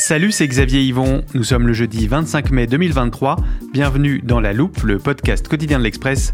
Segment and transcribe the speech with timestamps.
[0.00, 1.22] Salut, c'est Xavier Yvon.
[1.34, 3.36] Nous sommes le jeudi 25 mai 2023.
[3.70, 6.32] Bienvenue dans La Loupe, le podcast quotidien de l'Express.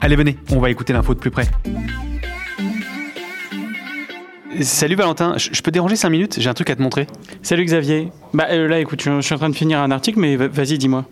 [0.00, 1.44] Allez, venez, on va écouter l'info de plus près.
[4.62, 6.36] Salut Valentin, je peux déranger 5 minutes?
[6.40, 7.06] J'ai un truc à te montrer.
[7.42, 8.08] Salut Xavier.
[8.32, 10.78] Bah euh, là écoute, je suis en train de finir un article, mais va- vas-y
[10.78, 11.04] dis-moi.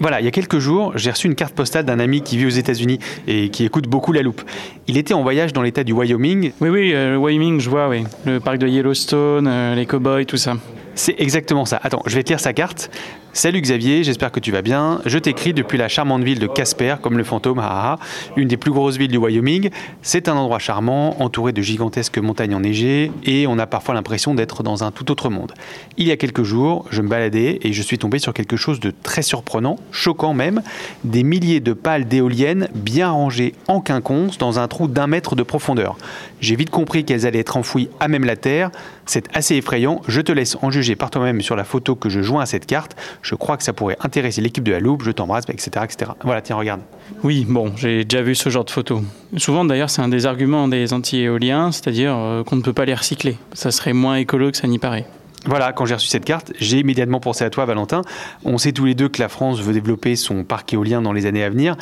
[0.00, 2.46] Voilà, il y a quelques jours, j'ai reçu une carte postale d'un ami qui vit
[2.46, 4.42] aux États-Unis et qui écoute beaucoup La Loupe.
[4.86, 6.52] Il était en voyage dans l'état du Wyoming.
[6.60, 8.04] Oui oui, euh, le Wyoming, je vois, oui.
[8.24, 10.54] Le parc de Yellowstone, euh, les cowboys, tout ça.
[10.94, 11.80] C'est exactement ça.
[11.82, 12.90] Attends, je vais te lire sa carte.
[13.34, 15.00] Salut Xavier, j'espère que tu vas bien.
[15.04, 18.04] Je t'écris depuis la charmante ville de Casper, comme le fantôme, ah, ah,
[18.36, 19.70] une des plus grosses villes du Wyoming.
[20.02, 24.62] C'est un endroit charmant, entouré de gigantesques montagnes enneigées, et on a parfois l'impression d'être
[24.62, 25.52] dans un tout autre monde.
[25.98, 28.80] Il y a quelques jours, je me baladais et je suis tombé sur quelque chose
[28.80, 30.62] de très surprenant, choquant même,
[31.04, 35.42] des milliers de pales d'éoliennes bien rangées en quinconce dans un trou d'un mètre de
[35.42, 35.96] profondeur.
[36.40, 38.70] J'ai vite compris qu'elles allaient être enfouies à même la terre.
[39.08, 40.02] C'est assez effrayant.
[40.06, 42.66] Je te laisse en juger par toi-même sur la photo que je joins à cette
[42.66, 42.94] carte.
[43.22, 45.02] Je crois que ça pourrait intéresser l'équipe de la Loupe.
[45.02, 46.10] Je t'embrasse, etc., etc.
[46.24, 46.82] Voilà, tiens, regarde.
[47.24, 49.02] Oui, bon, j'ai déjà vu ce genre de photos.
[49.38, 52.92] Souvent d'ailleurs, c'est un des arguments des anti-éoliens, c'est-à-dire euh, qu'on ne peut pas les
[52.92, 53.38] recycler.
[53.54, 55.06] Ça serait moins écolo que ça n'y paraît.
[55.46, 58.02] Voilà, quand j'ai reçu cette carte, j'ai immédiatement pensé à toi, Valentin.
[58.44, 61.24] On sait tous les deux que la France veut développer son parc éolien dans les
[61.24, 61.76] années à venir.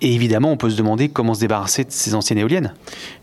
[0.00, 2.74] Et évidemment, on peut se demander comment se débarrasser de ces anciennes éoliennes.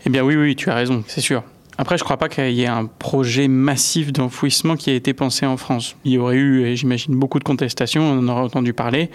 [0.06, 1.42] Eh bien oui, oui, tu as raison, c'est sûr.
[1.82, 5.46] Après, je crois pas qu'il y ait un projet massif d'enfouissement qui a été pensé
[5.46, 5.96] en France.
[6.04, 9.10] Il y aurait eu, et j'imagine, beaucoup de contestations, on en aurait entendu parler.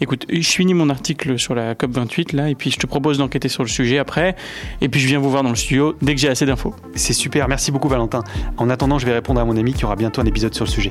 [0.00, 3.48] Écoute, je finis mon article sur la COP28 là, et puis je te propose d'enquêter
[3.48, 4.34] sur le sujet après,
[4.80, 6.74] et puis je viens vous voir dans le studio dès que j'ai assez d'infos.
[6.96, 8.24] C'est super, merci beaucoup Valentin.
[8.56, 10.70] En attendant, je vais répondre à mon ami qui aura bientôt un épisode sur le
[10.70, 10.90] sujet.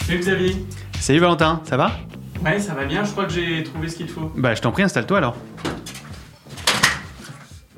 [0.00, 0.56] Salut Xavier
[0.98, 1.92] Salut Valentin, ça va?
[2.44, 4.32] Ouais, ça va bien, je crois que j'ai trouvé ce qu'il te faut.
[4.34, 5.36] Bah je t'en prie, installe-toi alors.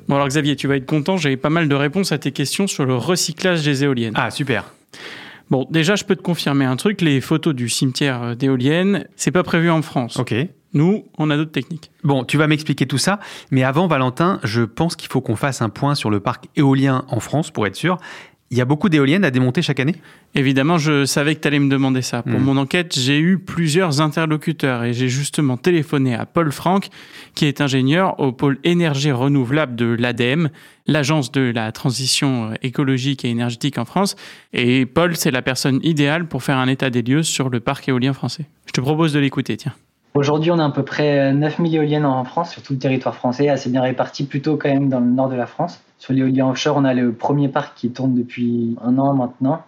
[0.07, 2.67] Bon alors Xavier, tu vas être content, j'ai pas mal de réponses à tes questions
[2.67, 4.13] sur le recyclage des éoliennes.
[4.15, 4.65] Ah super.
[5.49, 9.31] Bon, déjà, je peux te confirmer un truc, les photos du cimetière euh, d'éoliennes, c'est
[9.31, 10.17] pas prévu en France.
[10.17, 10.33] Ok.
[10.73, 11.91] Nous, on a d'autres techniques.
[12.03, 13.19] Bon, tu vas m'expliquer tout ça,
[13.51, 17.05] mais avant Valentin, je pense qu'il faut qu'on fasse un point sur le parc éolien
[17.09, 17.99] en France pour être sûr.
[18.53, 19.95] Il y a beaucoup d'éoliennes à démonter chaque année?
[20.35, 22.21] Évidemment, je savais que tu allais me demander ça.
[22.21, 22.43] Pour Hmm.
[22.43, 26.89] mon enquête, j'ai eu plusieurs interlocuteurs et j'ai justement téléphoné à Paul Franck,
[27.33, 30.51] qui est ingénieur au pôle énergie renouvelable de l'ADEME,
[30.85, 34.15] l'agence de la transition euh, écologique et énergétique en France.
[34.53, 37.89] Et Paul, c'est la personne idéale pour faire un état des lieux sur le parc
[37.89, 38.45] éolien français.
[38.67, 39.73] Je te propose de l'écouter, tiens.
[40.15, 43.49] Aujourd'hui, on a à peu près 9000 éoliennes en France, sur tout le territoire français,
[43.49, 45.81] assez bien réparties, plutôt quand même dans le nord de la France.
[45.97, 49.63] Sur l'éolien offshore, on a le premier parc qui tourne depuis un an maintenant.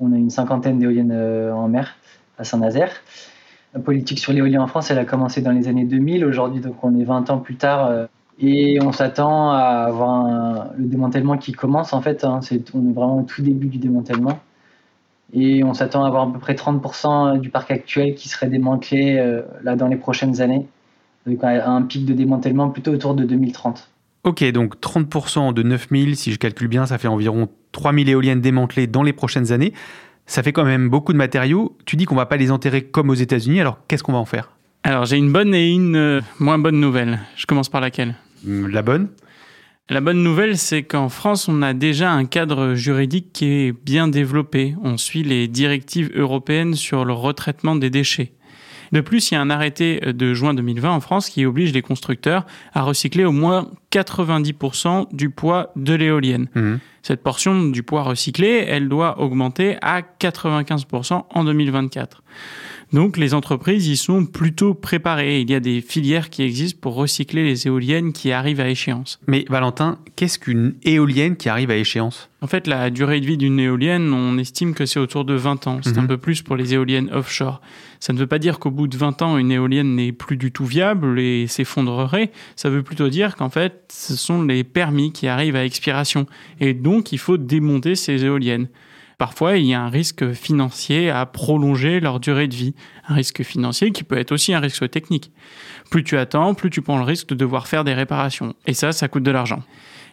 [0.00, 1.94] On a une cinquantaine d'éoliennes euh, en mer
[2.38, 2.90] à Saint-Nazaire.
[3.72, 6.24] La politique sur l'éolien en France, elle a commencé dans les années 2000.
[6.24, 7.86] Aujourd'hui, donc on est 20 ans plus tard.
[7.86, 8.06] euh,
[8.40, 12.24] et on s'attend à avoir le démantèlement qui commence en fait.
[12.24, 12.40] hein.
[12.74, 14.40] on est vraiment au tout début du démantèlement.
[15.32, 19.16] Et on s'attend à avoir à peu près 30% du parc actuel qui serait démantelé
[19.18, 20.66] euh, là dans les prochaines années,
[21.26, 23.88] avec un- un pic de démantèlement plutôt autour de 2030.
[24.24, 28.86] Ok, donc 30% de 9000, si je calcule bien, ça fait environ 3000 éoliennes démantelées
[28.86, 29.72] dans les prochaines années.
[30.26, 31.76] Ça fait quand même beaucoup de matériaux.
[31.84, 34.24] Tu dis qu'on va pas les enterrer comme aux États-Unis, alors qu'est-ce qu'on va en
[34.24, 34.52] faire?
[34.82, 37.18] Alors, j'ai une bonne et une euh, moins bonne nouvelle.
[37.36, 38.14] Je commence par laquelle?
[38.46, 39.08] Hum, La bonne?
[39.90, 44.08] La bonne nouvelle, c'est qu'en France, on a déjà un cadre juridique qui est bien
[44.08, 44.74] développé.
[44.82, 48.32] On suit les directives européennes sur le retraitement des déchets.
[48.92, 51.82] De plus, il y a un arrêté de juin 2020 en France qui oblige les
[51.82, 56.48] constructeurs à recycler au moins 90% du poids de l'éolienne.
[56.54, 56.78] Mhm.
[57.02, 62.22] Cette portion du poids recyclé, elle doit augmenter à 95% en 2024.
[62.94, 65.40] Donc les entreprises y sont plutôt préparées.
[65.40, 69.18] Il y a des filières qui existent pour recycler les éoliennes qui arrivent à échéance.
[69.26, 72.30] Mais Valentin, qu'est-ce qu'une éolienne qui arrive à échéance?
[72.40, 75.66] En fait, la durée de vie d'une éolienne, on estime que c'est autour de 20
[75.66, 75.80] ans.
[75.82, 76.04] C'est Mhm.
[76.04, 77.60] un peu plus pour les éoliennes offshore.
[77.98, 80.52] Ça ne veut pas dire qu'au bout de 20 ans, une éolienne n'est plus du
[80.52, 82.30] tout viable et s'effondrerait.
[82.54, 86.26] Ça veut plutôt dire qu'en fait, ce sont les permis qui arrivent à expiration.
[86.60, 88.68] Et donc, il faut démonter ces éoliennes.
[89.18, 92.74] Parfois, il y a un risque financier à prolonger leur durée de vie.
[93.08, 95.32] Un risque financier qui peut être aussi un risque technique.
[95.90, 98.54] Plus tu attends, plus tu prends le risque de devoir faire des réparations.
[98.66, 99.62] Et ça, ça coûte de l'argent.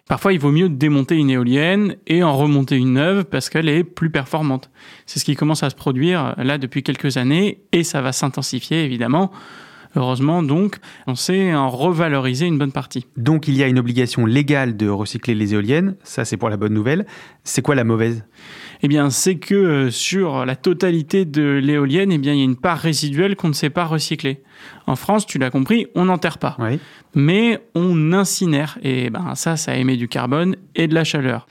[0.08, 3.84] Parfois, il vaut mieux démonter une éolienne et en remonter une neuve parce qu'elle est
[3.84, 4.70] plus performante.
[5.06, 8.84] C'est ce qui commence à se produire là depuis quelques années et ça va s'intensifier
[8.84, 9.32] évidemment.
[9.96, 13.06] Heureusement donc, on sait en revaloriser une bonne partie.
[13.18, 16.58] Donc il y a une obligation légale de recycler les éoliennes, ça c'est pour la
[16.58, 17.06] bonne nouvelle.
[17.44, 18.24] C'est quoi la mauvaise?
[18.84, 22.46] Eh bien, c'est que euh, sur la totalité de l'éolienne, eh bien, il y a
[22.46, 24.42] une part résiduelle qu'on ne sait pas recycler.
[24.88, 26.56] En France, tu l'as compris, on n'enterre pas.
[26.60, 26.80] Oui.
[27.14, 28.78] mais on incinère.
[28.84, 31.46] Et ben ça, ça émet du carbone et de la chaleur.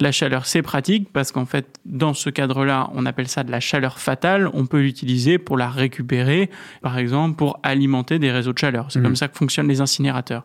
[0.00, 3.60] La chaleur, c'est pratique parce qu'en fait, dans ce cadre-là, on appelle ça de la
[3.60, 4.50] chaleur fatale.
[4.52, 6.50] On peut l'utiliser pour la récupérer,
[6.82, 8.86] par exemple, pour alimenter des réseaux de chaleur.
[8.90, 9.04] C'est Mhm.
[9.04, 10.44] comme ça que fonctionnent les incinérateurs.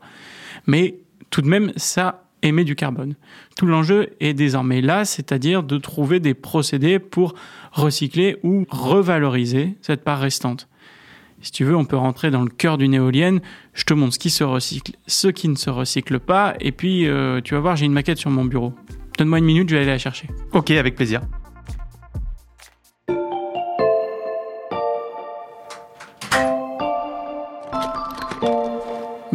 [0.68, 1.00] Mais
[1.32, 3.16] tout de même, ça émet du carbone.
[3.56, 7.36] Tout l'enjeu est désormais là, c'est-à-dire de trouver des procédés pour
[7.72, 10.68] recycler ou revaloriser cette part restante.
[11.42, 13.40] Si tu veux, on peut rentrer dans le cœur d'une éolienne.
[13.74, 16.56] Je te montre ce qui se recycle, ce qui ne se recycle pas.
[16.60, 18.74] Et puis, euh, tu vas voir, j'ai une maquette sur mon bureau.
[19.18, 20.28] Donne-moi une minute, je vais aller la chercher.
[20.54, 21.22] Ok, avec plaisir.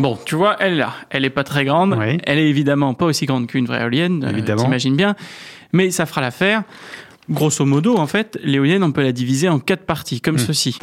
[0.04, 0.92] Bon, tu vois, elle est là.
[1.08, 1.96] Elle est pas très grande.
[1.98, 2.18] Oui.
[2.24, 4.22] Elle est évidemment pas aussi grande qu'une vraie éolienne.
[4.22, 4.62] euh, Évidemment.
[4.64, 5.16] T'imagines bien.
[5.72, 6.62] Mais ça fera l'affaire.
[7.30, 10.38] Grosso modo, en fait, l'éolienne, on peut la diviser en quatre parties, comme Hmm.
[10.50, 10.78] ceci.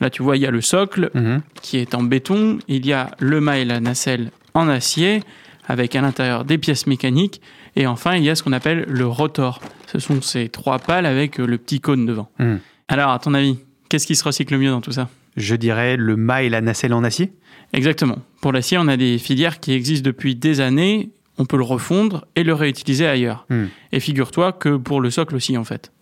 [0.00, 1.40] Là, tu vois, il y a le socle, Mhm.
[1.62, 2.58] qui est en béton.
[2.66, 5.22] Il y a le mât et la nacelle en acier,
[5.68, 7.40] avec à l'intérieur des pièces mécaniques.
[7.76, 9.60] Et enfin, il y a ce qu'on appelle le rotor.
[9.86, 12.28] Ce sont ces trois pales avec euh, le petit cône devant.
[12.40, 12.58] Mhm.
[12.88, 13.56] Alors, à ton avis,
[13.88, 15.08] qu'est-ce qui se recycle le mieux dans tout ça?
[15.36, 17.32] Je dirais le mât et la nacelle en acier
[17.72, 18.18] Exactement.
[18.40, 21.10] Pour l'acier, on a des filières qui existent depuis des années.
[21.38, 23.46] On peut le refondre et le réutiliser ailleurs.
[23.50, 23.64] Hmm.
[23.90, 25.92] Et figure-toi que pour le socle aussi, en fait.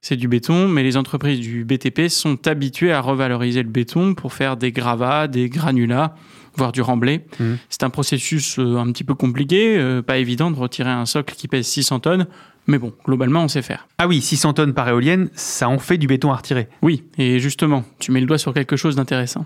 [0.00, 4.32] C'est du béton, mais les entreprises du BTP sont habituées à revaloriser le béton pour
[4.32, 6.16] faire des gravats, des granulats,
[6.56, 7.24] voire du remblai.
[7.38, 7.54] Hmm.
[7.68, 11.36] C'est un processus euh, un petit peu compliqué, euh, pas évident de retirer un socle
[11.36, 12.26] qui pèse 600 tonnes,
[12.72, 13.86] mais bon, globalement, on sait faire.
[13.98, 16.68] Ah oui, 600 tonnes par éolienne, ça en fait du béton à retirer.
[16.80, 19.44] Oui, et justement, tu mets le doigt sur quelque chose d'intéressant.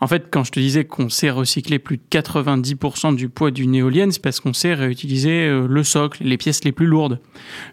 [0.00, 3.74] En fait, quand je te disais qu'on sait recycler plus de 90% du poids d'une
[3.74, 7.20] éolienne, c'est parce qu'on sait réutiliser euh, le socle, les pièces les plus lourdes.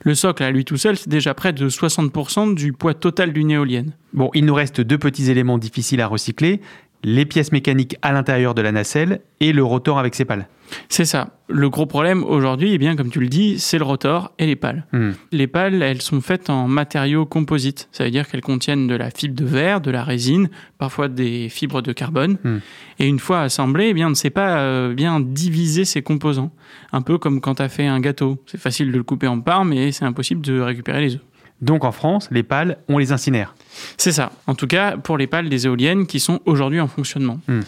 [0.02, 3.52] Le socle, à lui tout seul, c'est déjà près de 60% du poids total d'une
[3.52, 3.94] éolienne.
[4.14, 6.60] Bon, il nous reste deux petits éléments difficiles à recycler,
[7.04, 10.48] les pièces mécaniques à l'intérieur de la nacelle et le rotor avec ses pales.
[10.90, 11.30] C'est ça.
[11.50, 14.58] Le gros problème aujourd'hui, eh bien, comme tu le dis, c'est le rotor et les
[14.58, 14.86] pales.
[14.92, 15.12] Hmm.
[15.32, 17.88] Les pales, elles sont faites en matériaux composites.
[17.94, 21.48] Ça veut dire qu'elles contiennent de la fibre de verre, de la résine, parfois des
[21.48, 22.38] fibres de carbone.
[22.44, 22.58] Hmm.
[23.00, 26.52] Et une fois assemblées, eh bien, on ne sait pas euh, bien diviser ces composants.
[26.92, 28.44] Un peu comme quand tu as fait un gâteau.
[28.46, 31.22] C'est facile de le couper en parts, mais c'est impossible de récupérer les œufs.
[31.62, 33.56] Donc en France, les pales, on les incinère.
[33.98, 34.32] C'est ça.
[34.46, 37.40] En tout cas, pour les pales des éoliennes qui sont aujourd'hui en fonctionnement.
[37.48, 37.62] Hmm.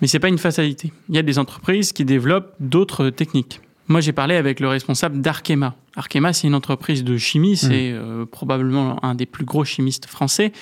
[0.00, 0.92] Mais c'est pas une fatalité.
[1.08, 3.60] Il y a des entreprises qui développent d'autres techniques.
[3.88, 5.74] Moi, j'ai parlé avec le responsable d'Arkema.
[5.96, 10.52] Arkema, c'est une entreprise de chimie, c'est euh, probablement un des plus gros chimistes français.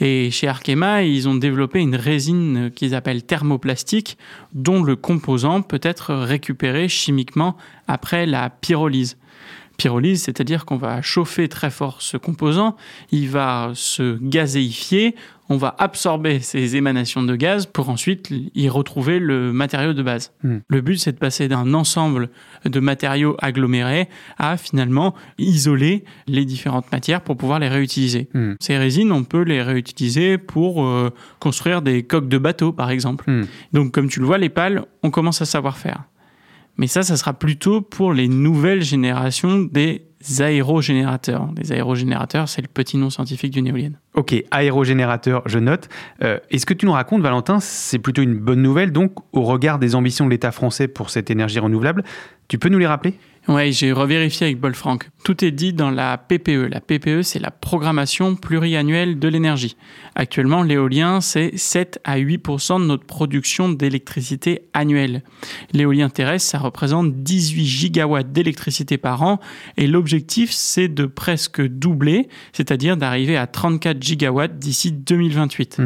[0.00, 4.16] Et chez Arkema, ils ont développé une résine qu'ils appellent thermoplastique,
[4.52, 7.56] dont le composant peut être récupéré chimiquement
[7.88, 9.16] après la pyrolyse.
[9.78, 12.76] Pyrolyse, c'est-à-dire qu'on va chauffer très fort ce composant,
[13.12, 15.14] il va se gazéifier,
[15.48, 20.32] on va absorber ces émanations de gaz pour ensuite y retrouver le matériau de base.
[20.42, 20.58] Hmm.
[20.66, 22.28] Le but, c'est de passer d'un ensemble
[22.64, 28.28] de matériaux agglomérés à finalement isoler les différentes matières pour pouvoir les réutiliser.
[28.34, 28.54] Hmm.
[28.60, 33.30] Ces résines, on peut les réutiliser pour euh, construire des coques de bateaux, par exemple.
[33.30, 33.46] Hmm.
[33.72, 36.02] Donc, comme tu le vois, les pales, on commence à savoir faire.
[36.78, 40.06] Mais ça, ça sera plutôt pour les nouvelles générations des
[40.38, 41.48] aérogénérateurs.
[41.56, 43.98] Les aérogénérateurs, c'est le petit nom scientifique d'une éolienne.
[44.14, 45.88] Ok, aérogénérateur, je note.
[46.22, 49.42] Euh, et ce que tu nous racontes, Valentin, c'est plutôt une bonne nouvelle, donc, au
[49.42, 52.04] regard des ambitions de l'État français pour cette énergie renouvelable.
[52.46, 53.14] Tu peux nous les rappeler?
[53.48, 54.98] Oui, j'ai revérifié avec Bolfranc.
[55.24, 56.68] Tout est dit dans la PPE.
[56.70, 59.74] La PPE, c'est la programmation pluriannuelle de l'énergie.
[60.14, 65.22] Actuellement, l'éolien, c'est 7 à 8% de notre production d'électricité annuelle.
[65.72, 69.40] L'éolien terrestre, ça représente 18 gigawatts d'électricité par an
[69.78, 75.80] et l'objectif, c'est de presque doubler, c'est-à-dire d'arriver à 34 gigawatts d'ici 2028.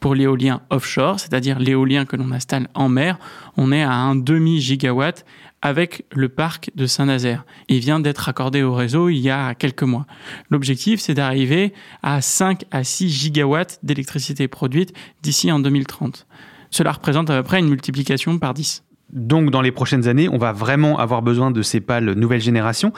[0.00, 3.18] Pour l'éolien offshore, c'est-à-dire l'éolien que l'on installe en mer,
[3.56, 5.24] on est à un demi gigawatt
[5.64, 7.44] avec le parc de Saint-Nazaire.
[7.68, 10.06] Il vient d'être accordé au réseau il y a quelques mois.
[10.50, 14.92] L'objectif, c'est d'arriver à 5 à 6 gigawatts d'électricité produite
[15.22, 16.26] d'ici en 2030.
[16.70, 18.84] Cela représente à peu près une multiplication par 10.
[19.12, 22.92] Donc dans les prochaines années, on va vraiment avoir besoin de ces pales nouvelle génération.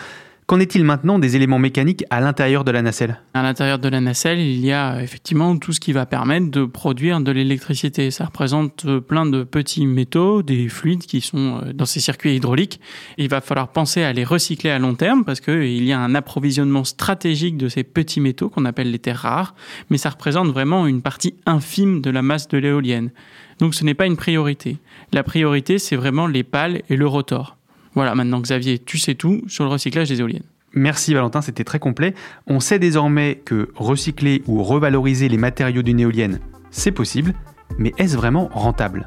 [0.47, 3.21] Qu'en est-il maintenant des éléments mécaniques à l'intérieur de la nacelle?
[3.35, 6.65] À l'intérieur de la nacelle, il y a effectivement tout ce qui va permettre de
[6.65, 8.13] produire de l'électricité.
[8.13, 12.37] Ça représente euh, plein de petits métaux, des fluides qui sont euh, dans ces circuits
[12.37, 12.81] hydrauliques.
[13.19, 16.15] Il va falloir penser à les recycler à long terme parce qu'il y a un
[16.15, 19.57] approvisionnement stratégique de ces petits métaux qu'on appelle les terres rares,
[19.91, 23.11] mais ça représente vraiment une partie infime de la masse de l'éolienne.
[23.59, 24.77] Donc ce n'est pas une priorité.
[25.13, 27.57] La priorité, c'est vraiment les pales et le rotor.
[27.97, 30.45] Voilà, maintenant Xavier, tu sais tout sur le recyclage des éoliennes.
[30.75, 32.15] Merci Valentin, c'était très complet.
[32.47, 37.33] On sait désormais que recycler ou revaloriser les matériaux d'une éolienne, c'est possible,
[37.79, 39.07] mais est-ce vraiment rentable?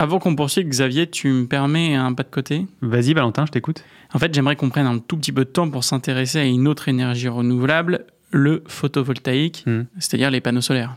[0.00, 3.84] Avant qu'on poursuive, Xavier, tu me permets un pas de côté Vas-y Valentin, je t'écoute.
[4.14, 6.66] En fait, j'aimerais qu'on prenne un tout petit peu de temps pour s'intéresser à une
[6.68, 9.82] autre énergie renouvelable, le photovoltaïque, Hmm.
[9.98, 10.96] c'est-à-dire les panneaux solaires.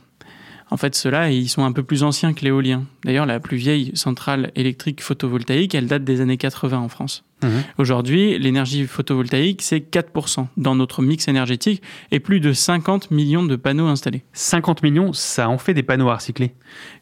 [0.71, 2.85] En fait, ceux-là, ils sont un peu plus anciens que l'éolien.
[3.03, 7.25] D'ailleurs, la plus vieille centrale électrique photovoltaïque, elle date des années 80 en France.
[7.43, 7.63] Mhm.
[7.77, 11.81] Aujourd'hui, l'énergie photovoltaïque, c'est 4% dans notre mix énergétique
[12.11, 14.23] et plus de 50 millions de panneaux installés.
[14.33, 16.53] 50 millions, ça en fait des panneaux à recycler.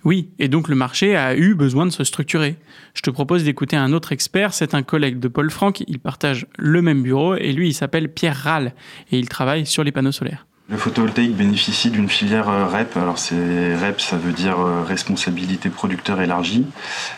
[0.04, 2.58] Oui, et donc le marché a eu besoin de se structurer.
[2.94, 6.48] Je te propose d'écouter un autre expert, c'est un collègue de Paul Franck, il partage
[6.58, 8.74] le même bureau et lui il s'appelle Pierre Rall
[9.12, 10.46] et il travaille sur les panneaux solaires.
[10.72, 12.96] Le photovoltaïque bénéficie d'une filière euh, REP.
[12.96, 16.66] Alors c'est REP, ça veut dire euh, responsabilité producteur élargie.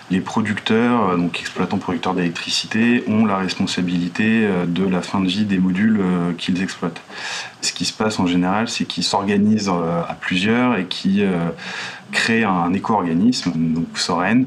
[0.10, 5.46] Les producteurs, euh, donc exploitants producteurs d'électricité, ont la responsabilité de la fin de vie
[5.46, 6.02] des modules
[6.40, 7.02] qu'ils exploitent.
[7.62, 11.24] Ce qui se passe en général, c'est qu'ils s'organisent à plusieurs et qui
[12.12, 14.46] créent un éco-organisme, donc Soren,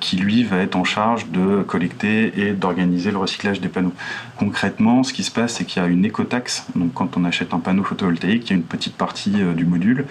[0.00, 3.94] qui lui va être en charge de collecter et d'organiser le recyclage des panneaux.
[4.36, 6.66] Concrètement, ce qui se passe, c'est qu'il y a une écotaxe.
[6.76, 9.64] Donc, quand on achète un panneau photovoltaïque, il y a une petite partie euh, du
[9.64, 10.06] module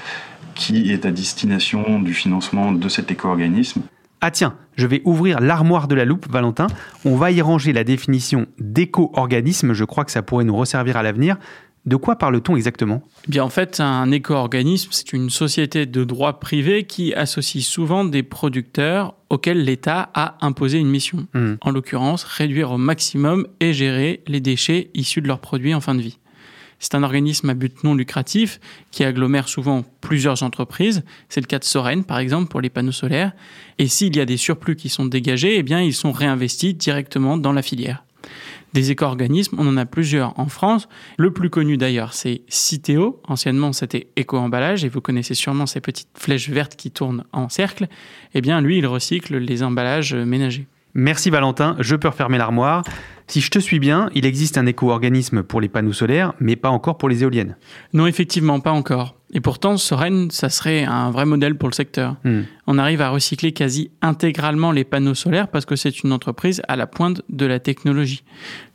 [0.56, 3.84] qui est à destination du financement de cet éco-organisme.
[4.20, 6.66] Ah tiens, je vais ouvrir l'armoire de la loupe, Valentin.
[7.06, 9.74] On va y ranger la définition d'éco-organisme.
[9.74, 11.38] Je crois que ça pourrait nous resservir à l'avenir.
[11.88, 13.02] De quoi parle-t-on exactement?
[13.28, 18.04] Eh bien, en fait, un éco-organisme, c'est une société de droit privé qui associe souvent
[18.04, 21.28] des producteurs auxquels l'État a imposé une mission.
[21.34, 21.54] Hmm.
[21.62, 25.96] En l'occurrence, réduire au maximum et gérer les déchets issus de leurs produits en fin
[25.96, 26.20] de vie.
[26.80, 28.60] C'est un organisme à but non lucratif
[28.92, 31.06] qui agglomère souvent plusieurs entreprises.
[31.30, 33.32] C'est le cas de Soren, par exemple, pour les panneaux solaires.
[33.80, 37.38] Et s'il y a des surplus qui sont dégagés, eh bien, ils sont réinvestis directement
[37.38, 38.04] dans la filière.
[38.78, 40.88] Des éco-organismes, on en a plusieurs en France.
[41.18, 43.20] Le plus connu d'ailleurs, c'est Citeo.
[43.28, 47.88] Anciennement, c'était Éco-emballage et vous connaissez sûrement ces petites flèches vertes qui tournent en cercle.
[48.36, 50.68] Eh bien, lui, il recycle les emballages ménagers.
[50.94, 52.84] Merci Valentin, je peux refermer l'armoire.
[53.26, 56.70] Si je te suis bien, il existe un éco-organisme pour les panneaux solaires, mais pas
[56.70, 57.58] encore pour les éoliennes.
[57.94, 59.17] Non, effectivement, pas encore.
[59.34, 62.16] Et pourtant, Soren, ça serait un vrai modèle pour le secteur.
[62.24, 62.44] Hmm.
[62.66, 66.76] On arrive à recycler quasi intégralement les panneaux solaires parce que c'est une entreprise à
[66.76, 68.24] la pointe de la technologie.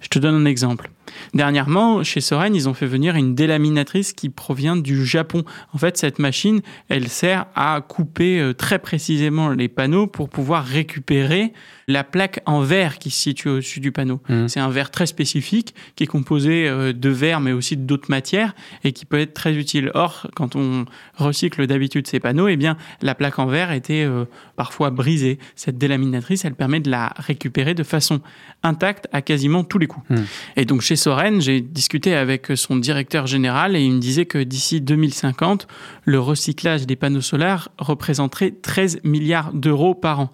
[0.00, 0.90] Je te donne un exemple.
[1.35, 5.44] Dernièrement, chez Soren, ils ont fait venir une délaminatrice qui provient du Japon.
[5.73, 10.64] En fait, cette machine, elle sert à couper euh, très précisément les panneaux pour pouvoir
[10.64, 11.52] récupérer
[11.88, 14.21] la plaque en verre qui se situe au-dessus du panneau.
[14.28, 14.49] Mhm.
[14.49, 18.54] C'est un verre très spécifique qui est composé euh, de verre mais aussi d'autres matières
[18.85, 19.90] et qui peut être très utile.
[19.94, 20.84] Or, quand on
[21.16, 24.25] recycle d'habitude ces panneaux, eh bien, la plaque en verre été euh,
[24.56, 25.38] parfois brisée.
[25.56, 28.20] Cette délaminatrice, elle permet de la récupérer de façon
[28.62, 30.08] intacte à quasiment tous les coups.
[30.11, 30.25] Hmm.
[30.56, 34.38] Et donc chez Soren, j'ai discuté avec son directeur général et il me disait que
[34.38, 35.66] d'ici 2050,
[36.04, 40.32] le recyclage des panneaux solaires représenterait 13 milliards d'euros par an.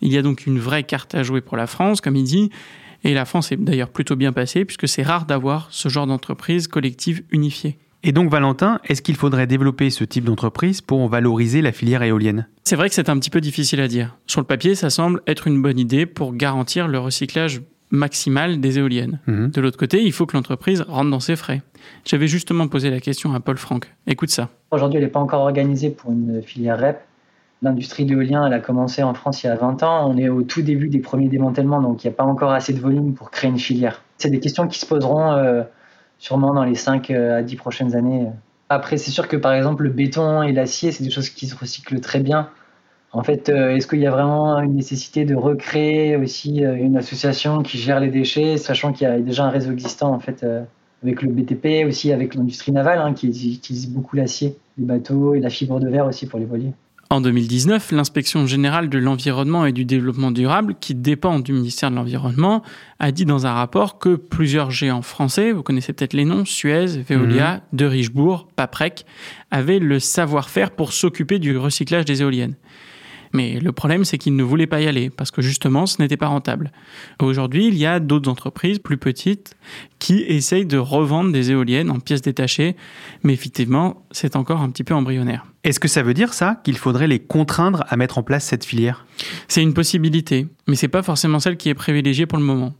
[0.00, 2.50] Il y a donc une vraie carte à jouer pour la France, comme il dit.
[3.04, 6.68] Et la France est d'ailleurs plutôt bien passée puisque c'est rare d'avoir ce genre d'entreprise
[6.68, 7.78] collective unifiée.
[8.02, 12.46] Et donc Valentin, est-ce qu'il faudrait développer ce type d'entreprise pour valoriser la filière éolienne?
[12.64, 14.16] C'est vrai que c'est un petit peu difficile à dire.
[14.26, 18.78] Sur le papier, ça semble être une bonne idée pour garantir le recyclage maximal des
[18.78, 19.18] éoliennes.
[19.26, 19.50] Mhm.
[19.50, 21.60] De l'autre côté, il faut que l'entreprise rentre dans ses frais.
[22.06, 23.92] J'avais justement posé la question à Paul Franck.
[24.06, 24.48] Écoute ça.
[24.70, 27.00] Aujourd'hui, elle n'est pas encore organisée pour une filière REP.
[27.62, 30.10] L'industrie de l'éolien, elle a commencé en France il y a 20 ans.
[30.10, 32.72] On est au tout début des premiers démantèlements, donc il n'y a pas encore assez
[32.72, 34.02] de volume pour créer une filière.
[34.16, 35.62] C'est des questions qui se poseront euh,
[36.20, 38.28] sûrement dans les 5 euh, à 10 prochaines années.
[38.68, 41.56] Après, c'est sûr que par exemple, le béton et l'acier, c'est des choses qui se
[41.56, 42.50] recyclent très bien.
[43.12, 46.96] En fait, euh, est-ce qu'il y a vraiment une nécessité de recréer aussi euh, une
[46.96, 50.46] association qui gère les déchets, sachant qu'il y a déjà un réseau existant en fait
[51.02, 55.40] avec le BTP, aussi avec l'industrie navale hein, qui utilise beaucoup l'acier, les bateaux et
[55.40, 56.74] la fibre de verre aussi pour les voiliers.
[57.12, 61.96] En 2019, l'inspection générale de l'environnement et du développement durable, qui dépend du ministère de
[61.96, 62.62] l'Environnement,
[63.00, 67.02] a dit dans un rapport que plusieurs géants français, vous connaissez peut-être les noms, Suez,
[67.02, 69.06] Veolia, De Richebourg, Paprec,
[69.50, 72.54] avaient le savoir-faire pour s'occuper du recyclage des éoliennes.
[73.32, 76.16] Mais le problème, c'est qu'ils ne voulaient pas y aller, parce que justement, ce n'était
[76.16, 76.72] pas rentable.
[77.20, 79.54] Aujourd'hui, il y a d'autres entreprises plus petites
[79.98, 82.76] qui essayent de revendre des éoliennes en pièces détachées,
[83.22, 85.46] mais effectivement, c'est encore un petit peu embryonnaire.
[85.62, 88.64] Est-ce que ça veut dire ça qu'il faudrait les contraindre à mettre en place cette
[88.64, 89.06] filière?
[89.46, 92.74] C'est une possibilité, mais c'est pas forcément celle qui est privilégiée pour le moment.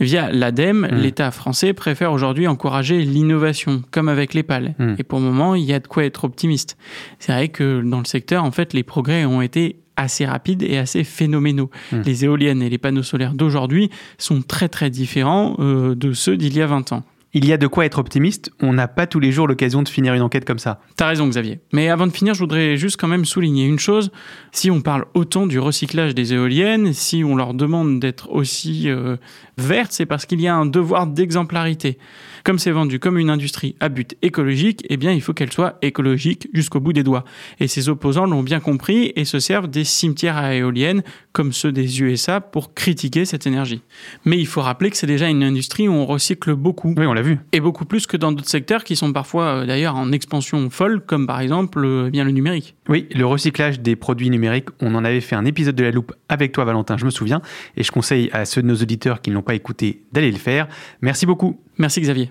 [0.00, 0.96] Via l'ADEME, Mm.
[0.96, 4.74] l'État français préfère aujourd'hui encourager l'innovation, comme avec les pales.
[4.78, 4.94] Mm.
[4.98, 6.76] Et pour le moment, il y a de quoi être optimiste.
[7.18, 10.78] C'est vrai que dans le secteur, en fait, les progrès ont été assez rapides et
[10.78, 11.70] assez phénoménaux.
[11.90, 12.02] Mm.
[12.04, 16.56] Les éoliennes et les panneaux solaires d'aujourd'hui sont très très différents euh, de ceux d'il
[16.56, 17.02] y a 20 ans.
[17.40, 19.88] Il y a de quoi être optimiste, on n'a pas tous les jours l'occasion de
[19.88, 20.80] finir une enquête comme ça.
[20.96, 21.60] T'as raison Xavier.
[21.72, 24.10] Mais avant de finir, je voudrais juste quand même souligner une chose.
[24.50, 29.18] Si on parle autant du recyclage des éoliennes, si on leur demande d'être aussi euh,
[29.56, 31.98] vertes, c'est parce qu'il y a un devoir d'exemplarité.
[32.48, 35.76] Comme c'est vendu comme une industrie à but écologique, eh bien il faut qu'elle soit
[35.82, 37.24] écologique jusqu'au bout des doigts.
[37.60, 41.02] Et ses opposants l'ont bien compris et se servent des cimetières à éoliennes
[41.34, 43.82] comme ceux des USA pour critiquer cette énergie.
[44.24, 46.94] Mais il faut rappeler que c'est déjà une industrie où on recycle beaucoup.
[46.96, 47.38] Oui, on l'a vu.
[47.52, 51.02] Et beaucoup plus que dans d'autres secteurs qui sont parfois euh, d'ailleurs en expansion folle,
[51.04, 52.76] comme par exemple euh, eh bien le numérique.
[52.88, 56.14] Oui, le recyclage des produits numériques, on en avait fait un épisode de la loupe
[56.30, 57.42] avec toi Valentin, je me souviens,
[57.76, 60.38] et je conseille à ceux de nos auditeurs qui ne l'ont pas écouté d'aller le
[60.38, 60.66] faire.
[61.02, 61.60] Merci beaucoup.
[61.76, 62.30] Merci Xavier.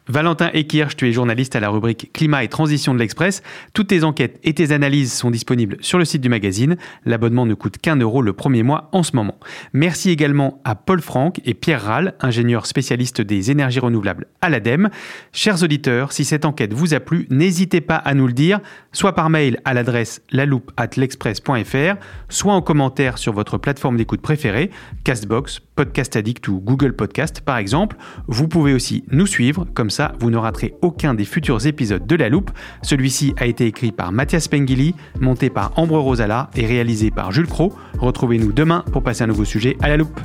[0.07, 3.43] Valentin Ekirch, tu es journaliste à la rubrique Climat et Transition de l'Express.
[3.73, 6.75] Toutes tes enquêtes et tes analyses sont disponibles sur le site du magazine.
[7.05, 9.39] L'abonnement ne coûte qu'un euro le premier mois en ce moment.
[9.73, 14.89] Merci également à Paul Franck et Pierre Rall, ingénieurs spécialistes des énergies renouvelables à l'ADEME.
[15.33, 18.59] Chers auditeurs, si cette enquête vous a plu, n'hésitez pas à nous le dire,
[18.91, 21.95] soit par mail à l'adresse laloupe@l'express.fr,
[22.27, 24.71] soit en commentaire sur votre plateforme d'écoute préférée,
[25.03, 27.97] Castbox, Podcast Addict ou Google Podcast par exemple.
[28.27, 32.29] Vous pouvez aussi nous suivre, comme vous ne raterez aucun des futurs épisodes de La
[32.29, 32.51] Loupe.
[32.81, 37.47] Celui-ci a été écrit par Mathias Pengili, monté par Ambre Rosala et réalisé par Jules
[37.47, 37.73] Cro.
[37.99, 40.19] Retrouvez-nous demain pour passer un nouveau sujet à La Loupe.